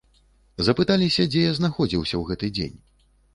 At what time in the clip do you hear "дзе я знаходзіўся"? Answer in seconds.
1.33-2.11